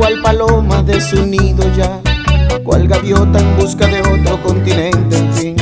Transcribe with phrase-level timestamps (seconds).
[0.00, 2.00] cual paloma de su nido ya,
[2.64, 5.56] cual gaviota en busca de otro continente, en fin,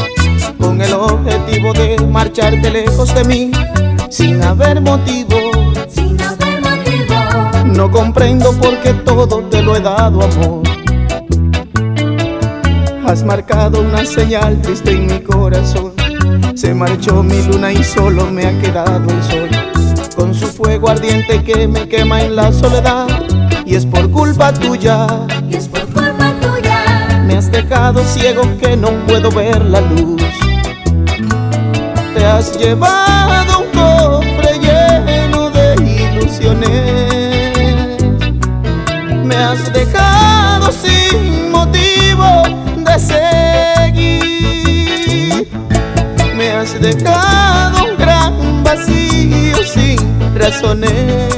[0.61, 3.51] con el objetivo de marcharte lejos de mí,
[4.09, 5.37] sin haber motivo.
[5.89, 7.65] Sin haber motivo.
[7.65, 10.63] No comprendo por qué todo te lo he dado, amor.
[13.07, 15.95] Has marcado una señal triste en mi corazón.
[16.55, 19.49] Se marchó mi luna y solo me ha quedado el sol.
[20.15, 23.09] Con su fuego ardiente que me quema en la soledad.
[23.69, 25.07] Y es por culpa tuya.
[25.51, 27.23] Y es por culpa tuya.
[27.27, 30.23] Me has dejado ciego que no puedo ver la luz.
[32.15, 38.03] Te has llevado un cofre lleno de ilusiones.
[39.23, 42.45] Me has dejado sin motivo
[42.79, 44.27] de seguir.
[46.35, 49.99] Me has dejado un gran vacío sin
[50.35, 51.38] razones.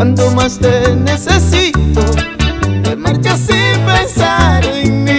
[0.00, 2.00] Cuando más te necesito,
[2.82, 5.12] te marchas sin pensar en mí.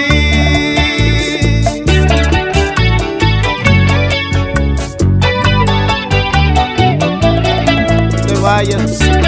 [8.25, 9.20] Te vayas.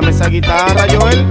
[0.00, 1.24] Guitarra, Joel.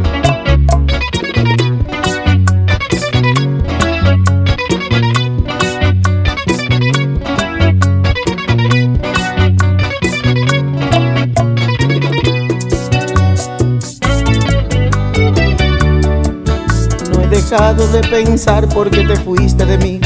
[17.11, 19.99] No he dejado de pensar porque te fuiste de mí.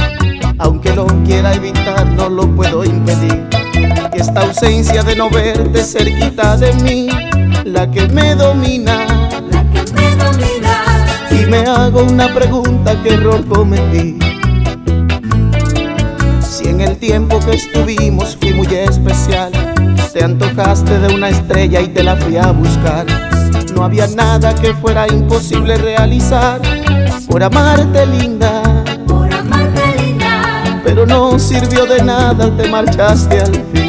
[0.58, 3.46] Aunque lo quiera evitar, no lo puedo impedir.
[4.14, 7.08] Esta ausencia de no verte cerquita de mí,
[7.68, 9.06] la que me domina.
[9.52, 11.06] La que me domina.
[11.32, 14.18] Y me hago una pregunta, ¿qué error cometí?
[16.42, 19.52] Si en el tiempo que estuvimos fui muy especial,
[20.14, 23.06] te antojaste de una estrella y te la fui a buscar.
[23.76, 26.60] No había nada que fuera imposible realizar
[27.30, 28.64] por amarte linda,
[29.06, 30.82] Por amarte linda.
[30.84, 33.87] pero no sirvió de nada, te marchaste al fin.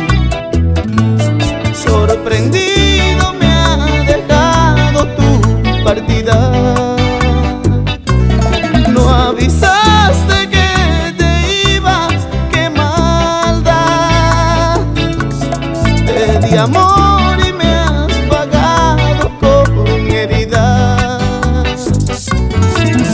[16.58, 21.86] Amor y me has pagado con heridas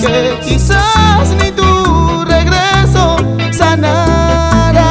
[0.01, 3.19] que quizás ni tu regreso
[3.53, 4.85] sanará.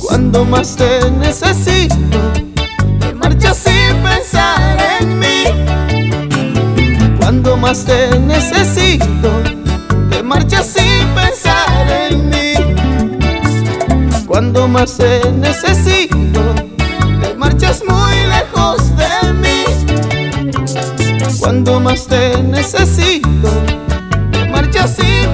[0.00, 2.18] Cuando más te necesito,
[3.00, 5.44] te marchas sin pensar en mí.
[7.18, 9.42] Cuando más te necesito,
[10.10, 10.89] te marchas sin
[14.52, 16.40] cuando más te necesito,
[17.22, 19.62] te marchas muy lejos de mí.
[21.38, 23.48] Cuando más te necesito,
[24.32, 25.28] te marchas y